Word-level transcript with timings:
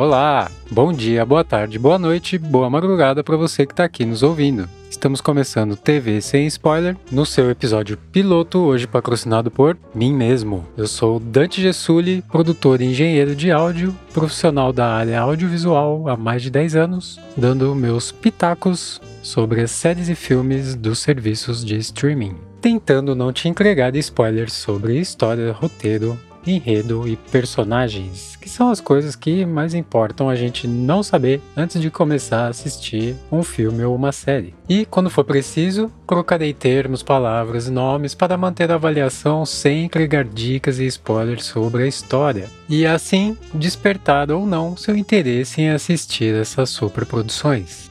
Olá, 0.00 0.50
bom 0.70 0.94
dia, 0.94 1.26
boa 1.26 1.44
tarde, 1.44 1.78
boa 1.78 1.98
noite, 1.98 2.38
boa 2.38 2.70
madrugada 2.70 3.22
para 3.22 3.36
você 3.36 3.66
que 3.66 3.74
está 3.74 3.84
aqui 3.84 4.06
nos 4.06 4.22
ouvindo. 4.22 4.66
Estamos 4.88 5.20
começando 5.20 5.76
TV 5.76 6.22
sem 6.22 6.46
spoiler 6.46 6.96
no 7.12 7.26
seu 7.26 7.50
episódio 7.50 7.98
piloto, 8.10 8.60
hoje 8.60 8.86
patrocinado 8.86 9.50
por 9.50 9.76
mim 9.94 10.14
mesmo. 10.14 10.64
Eu 10.74 10.86
sou 10.86 11.20
Dante 11.20 11.60
Gessuli, 11.60 12.22
produtor 12.22 12.80
e 12.80 12.86
engenheiro 12.86 13.36
de 13.36 13.52
áudio, 13.52 13.94
profissional 14.14 14.72
da 14.72 14.86
área 14.86 15.20
audiovisual 15.20 16.08
há 16.08 16.16
mais 16.16 16.40
de 16.40 16.48
10 16.48 16.76
anos, 16.76 17.20
dando 17.36 17.74
meus 17.74 18.10
pitacos 18.10 19.02
sobre 19.22 19.60
as 19.60 19.70
séries 19.70 20.08
e 20.08 20.14
filmes 20.14 20.74
dos 20.74 20.98
serviços 21.00 21.62
de 21.62 21.76
streaming. 21.76 22.36
Tentando 22.58 23.14
não 23.14 23.34
te 23.34 23.50
entregar 23.50 23.94
spoilers 23.96 24.54
sobre 24.54 24.98
história, 24.98 25.52
roteiro, 25.52 26.18
enredo 26.46 27.06
e 27.06 27.16
personagens, 27.16 28.36
que 28.36 28.48
são 28.48 28.70
as 28.70 28.80
coisas 28.80 29.14
que 29.14 29.44
mais 29.44 29.74
importam 29.74 30.28
a 30.28 30.34
gente 30.34 30.66
não 30.66 31.02
saber 31.02 31.40
antes 31.56 31.80
de 31.80 31.90
começar 31.90 32.46
a 32.46 32.48
assistir 32.48 33.16
um 33.30 33.42
filme 33.42 33.84
ou 33.84 33.94
uma 33.94 34.12
série. 34.12 34.54
E 34.68 34.84
quando 34.84 35.10
for 35.10 35.24
preciso, 35.24 35.90
colocarei 36.06 36.52
termos, 36.52 37.02
palavras 37.02 37.66
e 37.66 37.70
nomes 37.70 38.14
para 38.14 38.36
manter 38.36 38.70
a 38.70 38.74
avaliação 38.74 39.44
sem 39.44 39.84
entregar 39.84 40.24
dicas 40.24 40.78
e 40.78 40.86
spoilers 40.86 41.44
sobre 41.44 41.84
a 41.84 41.86
história, 41.86 42.48
e 42.68 42.86
assim 42.86 43.36
despertar 43.54 44.30
ou 44.30 44.46
não 44.46 44.76
seu 44.76 44.96
interesse 44.96 45.60
em 45.60 45.70
assistir 45.70 46.34
essas 46.34 46.70
superproduções. 46.70 47.90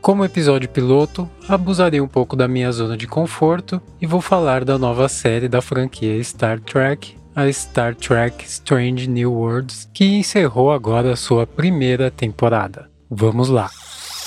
Como 0.00 0.24
episódio 0.24 0.66
piloto, 0.66 1.28
abusarei 1.46 2.00
um 2.00 2.08
pouco 2.08 2.34
da 2.34 2.48
minha 2.48 2.72
zona 2.72 2.96
de 2.96 3.06
conforto 3.06 3.82
e 4.00 4.06
vou 4.06 4.22
falar 4.22 4.64
da 4.64 4.78
nova 4.78 5.08
série 5.10 5.46
da 5.46 5.60
franquia 5.60 6.22
Star 6.24 6.58
Trek, 6.58 7.19
a 7.34 7.50
Star 7.52 7.94
Trek 7.94 8.44
Strange 8.44 9.08
New 9.08 9.32
Worlds, 9.32 9.88
que 9.94 10.04
encerrou 10.04 10.72
agora 10.72 11.16
sua 11.16 11.46
primeira 11.46 12.10
temporada. 12.10 12.90
Vamos 13.08 13.48
lá! 13.48 13.70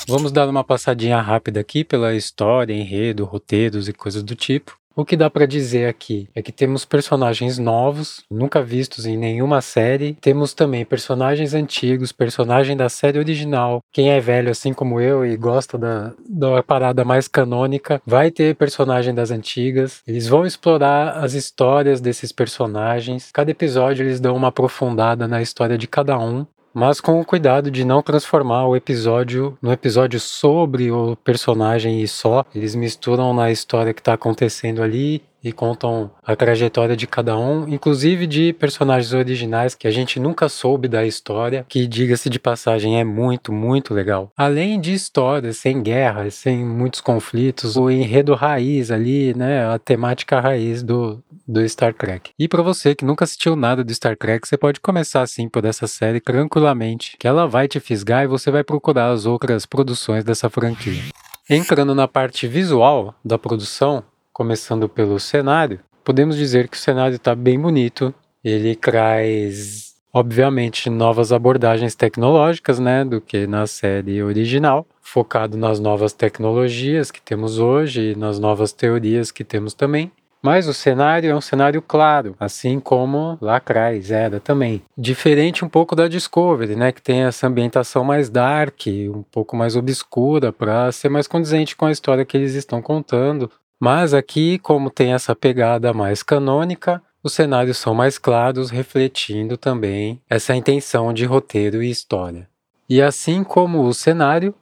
Vamos 0.08 0.32
dar 0.32 0.50
uma 0.50 0.64
passadinha 0.64 1.22
rápida 1.22 1.62
aqui 1.62 1.84
pela 1.84 2.14
história, 2.14 2.74
enredo, 2.74 3.24
roteiros 3.24 3.88
e 3.88 3.94
coisas 3.94 4.22
do 4.22 4.36
tipo. 4.36 4.78
O 4.96 5.04
que 5.04 5.18
dá 5.18 5.28
para 5.28 5.48
dizer 5.48 5.88
aqui 5.88 6.30
é 6.36 6.42
que 6.42 6.52
temos 6.52 6.86
personagens 6.86 7.58
novos, 7.58 8.24
nunca 8.30 8.62
vistos 8.62 9.08
em 9.08 9.18
nenhuma 9.18 9.60
série. 9.60 10.16
Temos 10.22 10.54
também 10.54 10.86
personagens 10.86 11.56
antigos, 11.56 12.12
personagem 12.12 12.78
da 12.78 12.88
série 12.90 13.18
original. 13.18 13.82
Quem 13.92 14.12
é 14.12 14.20
velho 14.20 14.52
assim 14.52 14.72
como 14.72 15.02
eu 15.02 15.26
e 15.26 15.36
gosta 15.36 15.80
da, 15.80 16.14
da 16.30 16.62
parada 16.62 17.04
mais 17.04 17.28
canônica, 17.28 18.00
vai 18.06 18.30
ter 18.30 18.56
personagem 18.56 19.16
das 19.16 19.32
antigas. 19.32 20.04
Eles 20.08 20.28
vão 20.28 20.46
explorar 20.46 21.18
as 21.18 21.34
histórias 21.34 22.00
desses 22.00 22.32
personagens. 22.32 23.32
Cada 23.34 23.50
episódio 23.50 24.06
eles 24.06 24.20
dão 24.20 24.36
uma 24.36 24.50
aprofundada 24.50 25.28
na 25.28 25.42
história 25.42 25.78
de 25.78 25.88
cada 25.88 26.20
um 26.20 26.46
mas 26.74 27.00
com 27.00 27.20
o 27.20 27.26
cuidado 27.26 27.70
de 27.70 27.86
não 27.86 28.02
transformar 28.02 28.66
o 28.68 28.76
episódio 28.76 29.58
no 29.62 29.72
episódio 29.72 30.20
sobre 30.20 30.92
o 30.92 31.16
personagem 31.18 32.02
e 32.02 32.08
só. 32.08 32.46
Eles 32.54 32.76
misturam 32.76 33.34
na 33.34 33.52
história 33.52 33.94
que 33.94 34.02
está 34.02 34.14
acontecendo 34.14 34.82
ali 34.82 35.22
e 35.44 35.52
contam 35.52 36.12
a 36.24 36.36
trajetória 36.36 36.96
de 36.96 37.06
cada 37.06 37.38
um, 37.38 37.68
inclusive 37.68 38.26
de 38.26 38.54
personagens 38.54 39.14
originais 39.14 39.76
que 39.76 39.88
a 39.88 39.92
gente 39.92 40.20
nunca 40.20 40.48
soube 40.48 40.88
da 40.88 41.06
história, 41.06 41.66
que 41.68 41.86
diga-se 41.86 42.30
de 42.30 42.40
passagem 42.40 43.00
é 43.00 43.04
muito, 43.04 43.52
muito 43.52 43.94
legal. 43.94 44.32
Além 44.38 44.80
de 44.80 44.94
histórias 44.94 45.58
sem 45.58 45.82
guerras, 45.82 46.36
sem 46.36 46.64
muitos 46.64 47.02
conflitos, 47.02 47.76
o 47.76 47.90
enredo 47.90 48.34
raiz 48.34 48.92
ali, 48.92 49.34
né, 49.36 49.66
a 49.68 49.78
temática 49.78 50.40
raiz 50.40 50.82
do, 50.82 51.22
do 51.48 51.68
Star 51.68 51.94
Trek. 51.94 52.32
E 52.40 52.48
para 52.48 52.62
você 52.62 52.96
que 52.96 53.06
nunca 53.06 53.26
assistiu 53.26 53.56
nada 53.56 53.84
do 53.84 53.94
Star 53.94 54.16
Trek, 54.16 54.48
você 54.48 54.58
pode 54.58 54.80
começar 54.80 55.22
assim 55.22 55.50
por 55.50 55.66
essa 55.66 55.88
série 55.88 56.22
tranquilamente, 56.22 57.18
que 57.20 57.28
ela 57.28 57.48
vai 57.48 57.68
te 57.68 57.80
fisgar 57.80 58.24
e 58.24 58.28
você 58.28 58.50
vai 58.50 58.64
procurar 58.64 59.12
as 59.12 59.26
outras 59.26 59.66
produções 59.66 60.24
dessa 60.24 60.50
franquia. 60.50 61.02
Entrando 61.50 61.94
na 61.94 62.08
parte 62.08 62.48
visual 62.48 63.14
da 63.24 63.38
produção, 63.38 64.04
começando 64.34 64.90
pelo 64.90 65.20
cenário, 65.20 65.80
podemos 66.04 66.36
dizer 66.36 66.68
que 66.68 66.76
o 66.76 66.80
cenário 66.80 67.16
está 67.16 67.36
bem 67.36 67.60
bonito. 67.60 68.14
Ele 68.44 68.76
traz, 68.76 69.94
obviamente, 70.12 70.90
novas 70.90 71.32
abordagens 71.32 71.96
tecnológicas, 71.96 72.80
né, 72.80 73.06
do 73.06 73.22
que 73.22 73.48
na 73.48 73.66
série 73.68 74.22
original, 74.22 74.86
focado 75.02 75.56
nas 75.56 75.80
novas 75.80 76.12
tecnologias 76.12 77.12
que 77.12 77.22
temos 77.22 77.60
hoje 77.60 78.12
e 78.12 78.16
nas 78.16 78.40
novas 78.40 78.74
teorias 78.74 79.32
que 79.32 79.44
temos 79.44 79.74
também. 79.74 80.12
Mas 80.44 80.68
o 80.68 80.74
cenário 80.74 81.32
é 81.32 81.34
um 81.36 81.40
cenário 81.40 81.82
claro, 81.82 82.36
assim 82.38 82.78
como 82.78 83.38
lá 83.40 83.56
atrás 83.56 84.12
era 84.12 84.42
também. 84.42 84.82
Diferente 84.98 85.64
um 85.64 85.70
pouco 85.70 85.96
da 85.96 86.10
Discovery, 86.10 86.76
né, 86.76 86.92
que 86.92 87.02
tem 87.02 87.22
essa 87.22 87.48
ambientação 87.48 88.04
mais 88.04 88.30
dark, 88.30 88.82
um 88.88 89.24
pouco 89.32 89.56
mais 89.56 89.78
obscura, 89.78 90.52
para 90.52 90.92
ser 90.92 91.08
mais 91.08 91.28
condizente 91.28 91.78
com 91.78 91.86
a 91.86 91.92
história 91.94 92.26
que 92.26 92.36
eles 92.36 92.56
estão 92.56 92.82
contando. 92.82 93.50
Mas 93.80 94.14
aqui, 94.14 94.60
como 94.60 94.90
tem 94.90 95.14
essa 95.14 95.36
pegada 95.36 95.94
mais 95.94 96.24
canônica, 96.24 97.02
os 97.24 97.34
cenários 97.34 97.78
são 97.78 97.94
mais 97.94 98.18
claros, 98.18 98.70
refletindo 98.70 99.58
também 99.58 100.22
essa 100.30 100.56
intenção 100.56 101.14
de 101.14 101.26
roteiro 101.26 101.82
e 101.82 101.90
história. 101.90 102.50
E 102.90 103.02
assim 103.02 103.44
como 103.44 103.84
o 103.84 103.94
cenário, 103.94 104.54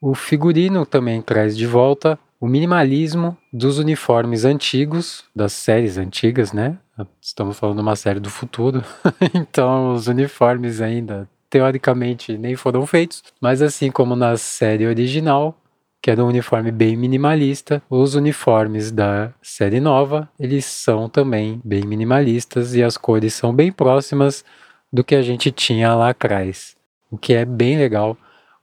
o 0.00 0.14
figurino 0.14 0.86
também 0.86 1.20
traz 1.20 1.56
de 1.56 1.66
volta 1.66 2.18
o 2.40 2.46
minimalismo 2.46 3.36
dos 3.52 3.78
uniformes 3.78 4.44
antigos, 4.44 5.24
das 5.34 5.52
séries 5.52 5.98
antigas, 5.98 6.52
né? 6.52 6.78
Estamos 7.20 7.58
falando 7.58 7.76
de 7.76 7.82
uma 7.82 7.96
série 7.96 8.20
do 8.20 8.30
futuro, 8.30 8.82
então 9.34 9.92
os 9.92 10.06
uniformes 10.06 10.80
ainda 10.80 11.28
teoricamente 11.50 12.36
nem 12.36 12.56
foram 12.56 12.86
feitos, 12.86 13.22
mas 13.40 13.62
assim 13.62 13.90
como 13.90 14.16
na 14.16 14.36
série 14.36 14.86
original, 14.86 15.56
que 16.02 16.10
era 16.10 16.24
um 16.24 16.28
uniforme 16.28 16.72
bem 16.72 16.96
minimalista. 16.96 17.82
Os 17.90 18.14
uniformes 18.14 18.90
da 18.90 19.32
série 19.42 19.80
nova, 19.80 20.28
eles 20.38 20.64
são 20.64 21.08
também 21.08 21.60
bem 21.64 21.84
minimalistas 21.84 22.74
e 22.74 22.82
as 22.82 22.96
cores 22.96 23.34
são 23.34 23.54
bem 23.54 23.70
próximas 23.70 24.44
do 24.92 25.04
que 25.04 25.14
a 25.14 25.22
gente 25.22 25.50
tinha 25.52 25.94
lá 25.94 26.10
atrás. 26.10 26.76
O 27.10 27.18
que 27.18 27.34
é 27.34 27.44
bem 27.44 27.78
legal, 27.78 28.16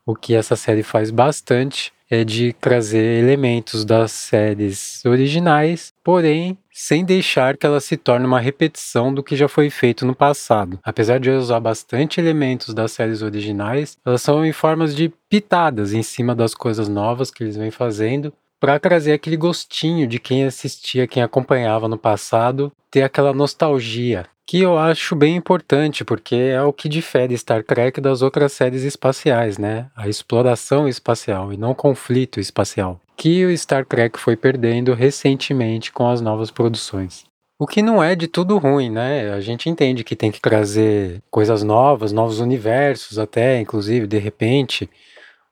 o 0.04 0.14
que 0.14 0.34
essa 0.34 0.56
série 0.56 0.82
faz 0.82 1.10
bastante 1.10 1.93
é 2.10 2.24
de 2.24 2.52
trazer 2.54 3.22
elementos 3.22 3.84
das 3.84 4.12
séries 4.12 5.04
originais, 5.04 5.92
porém 6.02 6.58
sem 6.72 7.04
deixar 7.04 7.56
que 7.56 7.64
ela 7.64 7.80
se 7.80 7.96
torne 7.96 8.26
uma 8.26 8.40
repetição 8.40 9.14
do 9.14 9.22
que 9.22 9.36
já 9.36 9.48
foi 9.48 9.70
feito 9.70 10.04
no 10.04 10.14
passado. 10.14 10.78
Apesar 10.82 11.20
de 11.20 11.30
usar 11.30 11.60
bastante 11.60 12.20
elementos 12.20 12.74
das 12.74 12.92
séries 12.92 13.22
originais, 13.22 13.96
elas 14.04 14.22
são 14.22 14.44
em 14.44 14.52
formas 14.52 14.94
de 14.94 15.12
pitadas 15.28 15.92
em 15.92 16.02
cima 16.02 16.34
das 16.34 16.54
coisas 16.54 16.88
novas 16.88 17.30
que 17.30 17.44
eles 17.44 17.56
vêm 17.56 17.70
fazendo, 17.70 18.32
para 18.60 18.78
trazer 18.78 19.12
aquele 19.12 19.36
gostinho 19.36 20.06
de 20.06 20.18
quem 20.18 20.44
assistia, 20.44 21.06
quem 21.06 21.22
acompanhava 21.22 21.88
no 21.88 21.98
passado, 21.98 22.72
ter 22.90 23.02
aquela 23.02 23.32
nostalgia, 23.32 24.26
que 24.46 24.60
eu 24.60 24.78
acho 24.78 25.16
bem 25.16 25.36
importante, 25.36 26.04
porque 26.04 26.34
é 26.34 26.62
o 26.62 26.72
que 26.72 26.88
difere 26.88 27.36
Star 27.36 27.64
Trek 27.64 28.00
das 28.00 28.22
outras 28.22 28.52
séries 28.52 28.82
espaciais, 28.82 29.58
né? 29.58 29.90
A 29.96 30.08
exploração 30.08 30.86
espacial 30.86 31.52
e 31.52 31.56
não 31.56 31.74
conflito 31.74 32.38
espacial, 32.38 33.00
que 33.16 33.44
o 33.44 33.56
Star 33.56 33.86
Trek 33.86 34.18
foi 34.18 34.36
perdendo 34.36 34.92
recentemente 34.92 35.90
com 35.92 36.08
as 36.08 36.20
novas 36.20 36.50
produções. 36.50 37.24
O 37.58 37.66
que 37.66 37.80
não 37.80 38.02
é 38.02 38.14
de 38.14 38.26
tudo 38.26 38.58
ruim, 38.58 38.90
né? 38.90 39.32
A 39.32 39.40
gente 39.40 39.70
entende 39.70 40.04
que 40.04 40.16
tem 40.16 40.30
que 40.30 40.40
trazer 40.40 41.22
coisas 41.30 41.62
novas, 41.62 42.12
novos 42.12 42.40
universos, 42.40 43.18
até, 43.18 43.60
inclusive, 43.60 44.06
de 44.06 44.18
repente, 44.18 44.90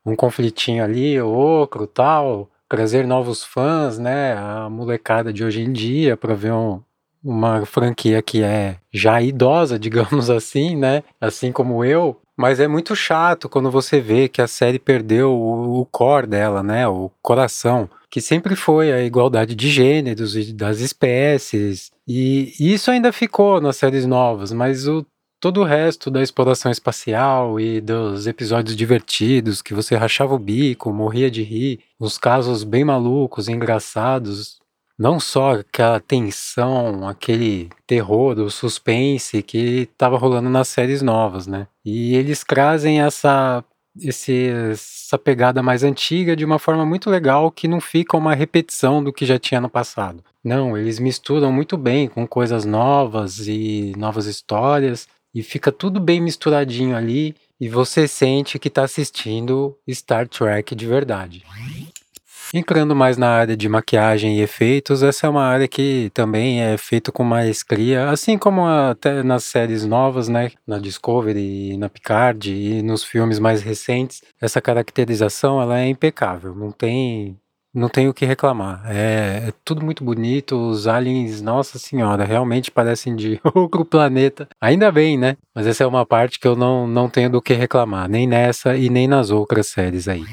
um 0.04 0.16
conflitinho 0.16 0.82
ali, 0.84 1.18
outro, 1.20 1.86
tal, 1.86 2.50
trazer 2.72 3.06
novos 3.06 3.44
fãs, 3.44 3.98
né? 3.98 4.32
A 4.32 4.66
molecada 4.70 5.30
de 5.30 5.44
hoje 5.44 5.60
em 5.60 5.70
dia 5.70 6.16
para 6.16 6.34
ver 6.34 6.54
um, 6.54 6.80
uma 7.22 7.66
franquia 7.66 8.22
que 8.22 8.42
é 8.42 8.78
já 8.90 9.20
idosa, 9.20 9.76
digamos 9.78 10.30
assim, 10.30 10.74
né? 10.74 11.02
Assim 11.20 11.52
como 11.52 11.84
eu. 11.84 12.18
Mas 12.34 12.60
é 12.60 12.66
muito 12.66 12.96
chato 12.96 13.46
quando 13.46 13.70
você 13.70 14.00
vê 14.00 14.26
que 14.26 14.40
a 14.40 14.46
série 14.46 14.78
perdeu 14.78 15.32
o, 15.32 15.82
o 15.82 15.84
core 15.84 16.26
dela, 16.26 16.62
né? 16.62 16.88
O 16.88 17.10
coração, 17.20 17.90
que 18.10 18.22
sempre 18.22 18.56
foi 18.56 18.90
a 18.90 19.02
igualdade 19.02 19.54
de 19.54 19.68
gêneros 19.68 20.34
e 20.34 20.50
das 20.50 20.80
espécies. 20.80 21.90
E, 22.08 22.54
e 22.58 22.72
isso 22.72 22.90
ainda 22.90 23.12
ficou 23.12 23.60
nas 23.60 23.76
séries 23.76 24.06
novas, 24.06 24.50
mas 24.50 24.88
o 24.88 25.04
todo 25.42 25.60
o 25.60 25.64
resto 25.64 26.08
da 26.08 26.22
exploração 26.22 26.70
espacial 26.70 27.58
e 27.58 27.80
dos 27.80 28.28
episódios 28.28 28.76
divertidos 28.76 29.60
que 29.60 29.74
você 29.74 29.96
rachava 29.96 30.32
o 30.32 30.38
bico, 30.38 30.92
morria 30.92 31.28
de 31.28 31.42
rir, 31.42 31.80
os 31.98 32.16
casos 32.16 32.62
bem 32.62 32.84
malucos, 32.84 33.48
engraçados, 33.48 34.60
não 34.96 35.18
só 35.18 35.56
aquela 35.56 35.98
tensão, 35.98 37.08
aquele 37.08 37.70
terror, 37.88 38.38
o 38.38 38.48
suspense 38.48 39.42
que 39.42 39.88
estava 39.92 40.16
rolando 40.16 40.48
nas 40.48 40.68
séries 40.68 41.02
novas, 41.02 41.48
né? 41.48 41.66
E 41.84 42.14
eles 42.14 42.44
trazem 42.44 43.02
essa 43.02 43.64
esse, 43.98 44.48
essa 44.70 45.18
pegada 45.18 45.60
mais 45.60 45.82
antiga 45.82 46.36
de 46.36 46.44
uma 46.44 46.58
forma 46.58 46.86
muito 46.86 47.10
legal 47.10 47.50
que 47.50 47.66
não 47.66 47.80
fica 47.80 48.16
uma 48.16 48.34
repetição 48.34 49.02
do 49.02 49.12
que 49.12 49.26
já 49.26 49.40
tinha 49.40 49.60
no 49.60 49.68
passado. 49.68 50.22
Não, 50.42 50.78
eles 50.78 51.00
misturam 51.00 51.52
muito 51.52 51.76
bem 51.76 52.08
com 52.08 52.26
coisas 52.26 52.64
novas 52.64 53.46
e 53.48 53.92
novas 53.96 54.26
histórias. 54.26 55.08
E 55.34 55.42
fica 55.42 55.72
tudo 55.72 56.00
bem 56.00 56.20
misturadinho 56.20 56.96
ali 56.96 57.34
e 57.60 57.68
você 57.68 58.08
sente 58.08 58.58
que 58.58 58.68
está 58.68 58.82
assistindo 58.84 59.76
Star 59.88 60.28
Trek 60.28 60.74
de 60.74 60.86
verdade. 60.86 61.44
Entrando 62.54 62.94
mais 62.94 63.16
na 63.16 63.28
área 63.28 63.56
de 63.56 63.66
maquiagem 63.66 64.36
e 64.36 64.42
efeitos, 64.42 65.02
essa 65.02 65.26
é 65.26 65.30
uma 65.30 65.44
área 65.44 65.66
que 65.66 66.10
também 66.12 66.60
é 66.60 66.76
feita 66.76 67.10
com 67.10 67.24
maestria, 67.24 68.10
assim 68.10 68.36
como 68.36 68.66
até 68.66 69.22
nas 69.22 69.44
séries 69.44 69.86
novas, 69.86 70.28
né, 70.28 70.50
na 70.66 70.78
Discovery, 70.78 71.78
na 71.78 71.88
Picard 71.88 72.52
e 72.52 72.82
nos 72.82 73.04
filmes 73.04 73.38
mais 73.38 73.62
recentes, 73.62 74.22
essa 74.38 74.60
caracterização 74.60 75.62
ela 75.62 75.78
é 75.80 75.88
impecável, 75.88 76.54
não 76.54 76.70
tem 76.70 77.38
não 77.74 77.88
tenho 77.88 78.10
o 78.10 78.14
que 78.14 78.26
reclamar. 78.26 78.82
É, 78.86 79.48
é, 79.48 79.52
tudo 79.64 79.84
muito 79.84 80.04
bonito. 80.04 80.56
Os 80.56 80.86
aliens, 80.86 81.40
nossa 81.40 81.78
senhora, 81.78 82.24
realmente 82.24 82.70
parecem 82.70 83.16
de 83.16 83.40
outro 83.54 83.84
planeta. 83.84 84.48
Ainda 84.60 84.90
bem, 84.92 85.16
né? 85.18 85.36
Mas 85.54 85.66
essa 85.66 85.84
é 85.84 85.86
uma 85.86 86.04
parte 86.06 86.38
que 86.38 86.46
eu 86.46 86.56
não, 86.56 86.86
não 86.86 87.08
tenho 87.08 87.30
do 87.30 87.42
que 87.42 87.54
reclamar, 87.54 88.08
nem 88.08 88.26
nessa 88.26 88.76
e 88.76 88.88
nem 88.88 89.06
nas 89.06 89.30
outras 89.30 89.66
séries 89.66 90.08
aí. 90.08 90.24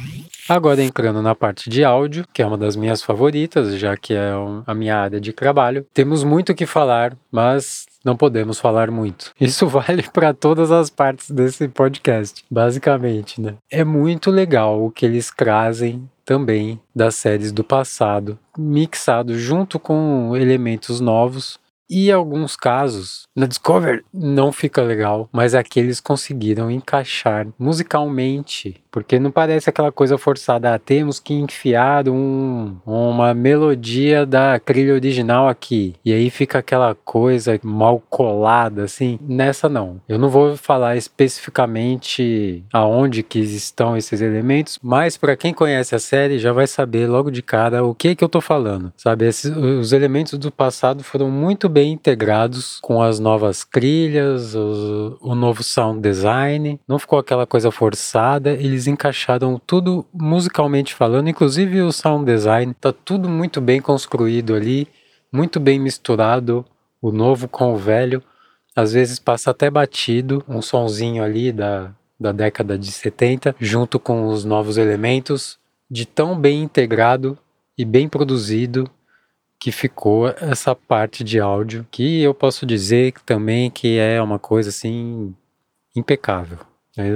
Agora 0.48 0.82
entrando 0.82 1.22
na 1.22 1.36
parte 1.36 1.70
de 1.70 1.84
áudio, 1.84 2.26
que 2.34 2.42
é 2.42 2.46
uma 2.46 2.58
das 2.58 2.76
minhas 2.76 3.04
favoritas, 3.04 3.78
já 3.78 3.96
que 3.96 4.16
é 4.16 4.32
a 4.66 4.74
minha 4.74 4.98
área 4.98 5.22
de 5.22 5.32
trabalho, 5.32 5.86
temos 5.94 6.24
muito 6.24 6.52
o 6.54 6.56
que 6.56 6.66
falar, 6.66 7.16
mas 7.32 7.86
não 8.04 8.18
podemos 8.18 8.60
falar 8.60 8.90
muito. 8.90 9.32
Isso 9.40 9.68
vale 9.68 10.04
para 10.12 10.34
todas 10.34 10.72
as 10.72 10.90
partes 10.90 11.30
desse 11.30 11.68
podcast, 11.68 12.44
basicamente, 12.50 13.40
né? 13.40 13.56
É 13.70 13.84
muito 13.84 14.32
legal 14.32 14.84
o 14.84 14.90
que 14.90 15.06
eles 15.06 15.32
trazem 15.36 16.10
também 16.30 16.80
das 16.96 17.16
séries 17.16 17.52
do 17.52 17.64
passado, 17.64 18.38
mixado 18.56 19.36
junto 19.36 19.80
com 19.80 20.38
elementos 20.38 21.00
novos 21.00 21.60
e 21.90 22.12
alguns 22.12 22.56
casos, 22.56 23.24
na 23.36 23.46
Discover 23.46 24.04
não 24.14 24.52
fica 24.52 24.82
legal, 24.82 25.28
mas 25.32 25.56
aqui 25.56 25.80
eles 25.80 26.00
conseguiram 26.00 26.70
encaixar 26.70 27.48
musicalmente 27.58 28.82
porque 28.92 29.20
não 29.20 29.32
parece 29.32 29.70
aquela 29.70 29.92
coisa 29.92 30.18
forçada, 30.18 30.74
ah, 30.74 30.80
temos 30.80 31.20
que 31.20 31.34
enfiar 31.34 32.10
um, 32.10 32.78
uma 32.86 33.34
melodia 33.34 34.26
da 34.26 34.60
trilha 34.60 34.94
original 34.94 35.48
aqui. 35.48 35.96
E 36.04 36.12
aí 36.12 36.30
fica 36.30 36.60
aquela 36.60 36.96
coisa 36.96 37.60
mal 37.64 38.02
colada, 38.10 38.84
assim. 38.84 39.20
Nessa 39.22 39.70
não. 39.70 40.02
Eu 40.08 40.18
não 40.18 40.30
vou 40.30 40.58
falar 40.58 40.98
especificamente 40.98 42.64
aonde 42.74 43.24
que 43.24 43.40
estão 43.40 43.96
esses 43.96 44.22
elementos, 44.22 44.80
mas 44.82 45.18
para 45.18 45.38
quem 45.38 45.54
conhece 45.54 45.96
a 45.96 46.00
série 46.00 46.40
já 46.40 46.52
vai 46.52 46.68
saber 46.68 47.08
logo 47.08 47.30
de 47.30 47.42
cara 47.42 47.84
o 47.84 47.94
que 47.94 48.16
que 48.16 48.24
eu 48.24 48.30
tô 48.30 48.42
falando. 48.42 48.92
Sabe, 48.98 49.28
esses, 49.28 49.56
os 49.56 49.94
elementos 49.94 50.38
do 50.38 50.52
passado 50.52 51.04
foram 51.04 51.30
muito 51.30 51.70
bem 51.70 51.79
integrados 51.88 52.80
com 52.82 53.02
as 53.02 53.20
novas 53.20 53.64
trilhas, 53.64 54.56
o, 54.56 55.18
o 55.22 55.36
novo 55.36 55.64
sound 55.64 56.02
design. 56.02 56.80
Não 56.88 56.98
ficou 56.98 57.20
aquela 57.20 57.46
coisa 57.46 57.70
forçada. 57.72 58.52
Eles 58.52 58.80
eles 58.80 58.88
encaixaram 58.88 59.60
tudo 59.68 60.06
musicalmente 60.14 60.96
falando, 60.96 61.30
inclusive 61.30 61.82
o 61.82 61.92
sound 61.92 62.26
design, 62.26 62.74
tá 62.74 62.94
tudo 62.94 63.28
muito 63.28 63.60
bem 63.60 63.82
construído 63.82 64.56
ali, 64.56 64.88
muito 65.32 65.60
bem 65.60 65.78
misturado, 65.78 66.66
o 67.02 67.12
novo 67.12 67.50
com 67.50 67.74
o 67.74 67.78
velho. 67.78 68.24
Às 68.74 68.94
vezes 68.94 69.20
passa 69.20 69.52
até 69.52 69.70
batido, 69.70 70.42
um 70.48 70.62
sonzinho 70.62 71.22
ali 71.22 71.52
da, 71.52 71.92
da 72.18 72.32
década 72.32 72.78
de 72.78 72.90
70, 72.90 73.54
junto 73.60 74.00
com 74.00 74.28
os 74.28 74.46
novos 74.46 74.78
elementos, 74.78 75.60
de 75.92 76.06
tão 76.06 76.40
bem 76.40 76.64
integrado 76.64 77.38
e 77.78 77.84
bem 77.84 78.08
produzido 78.08 78.90
que 79.60 79.72
ficou 79.72 80.30
essa 80.30 80.74
parte 80.74 81.24
de 81.24 81.40
áudio, 81.40 81.86
que 81.92 82.22
eu 82.22 82.34
posso 82.34 82.66
dizer 82.66 83.14
também 83.26 83.70
que 83.70 83.98
é 83.98 84.22
uma 84.22 84.40
coisa 84.40 84.70
assim 84.70 85.36
impecável. 85.96 86.60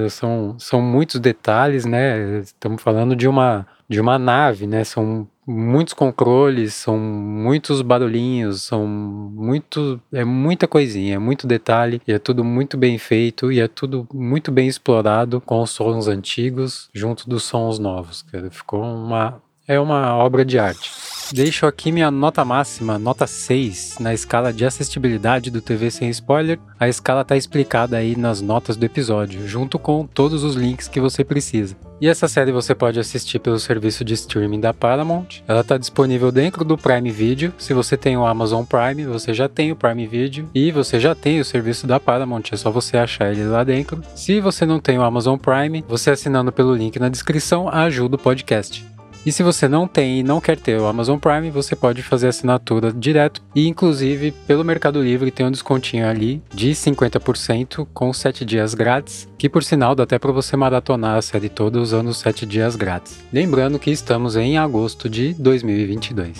São, 0.09 0.55
são 0.59 0.81
muitos 0.81 1.19
detalhes, 1.19 1.83
né? 1.83 2.39
Estamos 2.39 2.81
falando 2.81 3.15
de 3.15 3.27
uma, 3.27 3.67
de 3.89 3.99
uma 3.99 4.17
nave, 4.17 4.65
né? 4.65 4.83
São 4.85 5.27
muitos 5.45 5.93
controles, 5.93 6.73
são 6.73 6.97
muitos 6.97 7.81
barulhinhos, 7.81 8.61
são 8.61 8.87
muito, 8.87 10.01
é 10.13 10.23
muita 10.23 10.67
coisinha, 10.67 11.15
é 11.15 11.19
muito 11.19 11.45
detalhe 11.45 12.01
e 12.07 12.13
é 12.13 12.19
tudo 12.19 12.45
muito 12.45 12.77
bem 12.77 12.97
feito 12.97 13.51
e 13.51 13.59
é 13.59 13.67
tudo 13.67 14.07
muito 14.13 14.53
bem 14.53 14.69
explorado 14.69 15.41
com 15.41 15.61
os 15.61 15.71
sons 15.71 16.07
antigos 16.07 16.89
junto 16.93 17.29
dos 17.29 17.43
sons 17.43 17.77
novos. 17.77 18.25
Ficou 18.51 18.81
uma 18.81 19.41
é 19.67 19.79
uma 19.79 20.15
obra 20.15 20.43
de 20.43 20.59
arte. 20.59 20.91
Deixo 21.31 21.65
aqui 21.65 21.91
minha 21.91 22.11
nota 22.11 22.43
máxima, 22.45 22.99
nota 22.99 23.25
6, 23.25 23.97
na 23.99 24.13
escala 24.13 24.53
de 24.53 24.65
assistibilidade 24.65 25.49
do 25.49 25.61
TV 25.61 25.89
Sem 25.89 26.09
Spoiler. 26.09 26.59
A 26.79 26.87
escala 26.87 27.21
está 27.21 27.35
explicada 27.35 27.97
aí 27.97 28.15
nas 28.15 28.41
notas 28.41 28.75
do 28.75 28.85
episódio, 28.85 29.47
junto 29.47 29.79
com 29.79 30.05
todos 30.05 30.43
os 30.43 30.55
links 30.55 30.87
que 30.87 30.99
você 30.99 31.23
precisa. 31.23 31.75
E 31.99 32.07
essa 32.07 32.27
série 32.27 32.51
você 32.51 32.75
pode 32.75 32.99
assistir 32.99 33.39
pelo 33.39 33.57
serviço 33.57 34.03
de 34.03 34.13
streaming 34.13 34.59
da 34.59 34.73
Paramount. 34.73 35.41
Ela 35.47 35.61
está 35.61 35.77
disponível 35.77 36.31
dentro 36.31 36.65
do 36.65 36.77
Prime 36.77 37.09
Video. 37.09 37.53
Se 37.57 37.73
você 37.73 37.95
tem 37.95 38.17
o 38.17 38.25
Amazon 38.25 38.65
Prime, 38.65 39.05
você 39.05 39.33
já 39.33 39.47
tem 39.47 39.71
o 39.71 39.75
Prime 39.75 40.05
Video 40.05 40.49
e 40.53 40.71
você 40.71 40.99
já 40.99 41.15
tem 41.15 41.39
o 41.39 41.45
serviço 41.45 41.87
da 41.87 41.99
Paramount. 41.99 42.43
É 42.51 42.57
só 42.57 42.69
você 42.69 42.97
achar 42.97 43.31
ele 43.31 43.45
lá 43.45 43.63
dentro. 43.63 44.03
Se 44.13 44.41
você 44.41 44.65
não 44.65 44.79
tem 44.79 44.99
o 44.99 45.03
Amazon 45.03 45.37
Prime, 45.37 45.83
você 45.87 46.11
assinando 46.11 46.51
pelo 46.51 46.75
link 46.75 46.99
na 46.99 47.09
descrição 47.09 47.69
ajuda 47.69 48.17
o 48.17 48.19
podcast. 48.19 48.85
E 49.25 49.31
se 49.31 49.41
você 49.41 49.69
não 49.69 49.87
tem 49.87 50.19
e 50.19 50.23
não 50.23 50.41
quer 50.41 50.57
ter 50.57 50.77
o 50.79 50.85
Amazon 50.85 51.17
Prime, 51.17 51.49
você 51.49 51.75
pode 51.75 52.03
fazer 52.03 52.27
assinatura 52.27 52.91
direto 52.91 53.41
e 53.55 53.67
inclusive 53.67 54.31
pelo 54.45 54.65
Mercado 54.65 55.01
Livre 55.01 55.31
tem 55.31 55.45
um 55.45 55.51
descontinho 55.51 56.05
ali 56.07 56.41
de 56.53 56.71
50% 56.71 57.87
com 57.93 58.11
7 58.11 58.43
dias 58.43 58.73
grátis, 58.73 59.27
que 59.37 59.47
por 59.47 59.63
sinal 59.63 59.95
dá 59.95 60.03
até 60.03 60.19
para 60.19 60.31
você 60.33 60.57
maratonar 60.57 61.17
a 61.17 61.21
série 61.21 61.47
toda 61.47 61.79
usando 61.79 62.09
os 62.09 62.17
7 62.17 62.45
dias 62.45 62.75
grátis. 62.75 63.23
Lembrando 63.31 63.79
que 63.79 63.91
estamos 63.91 64.35
em 64.35 64.57
agosto 64.57 65.09
de 65.09 65.33
2022. 65.35 66.37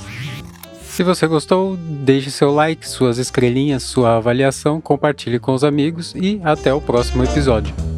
Se 0.84 1.04
você 1.04 1.26
gostou, 1.26 1.76
deixe 1.76 2.30
seu 2.30 2.54
like, 2.54 2.88
suas 2.88 3.18
estrelinhas, 3.18 3.82
sua 3.82 4.18
avaliação, 4.18 4.80
compartilhe 4.80 5.40
com 5.40 5.54
os 5.54 5.64
amigos 5.64 6.14
e 6.16 6.40
até 6.44 6.72
o 6.72 6.80
próximo 6.80 7.24
episódio. 7.24 7.93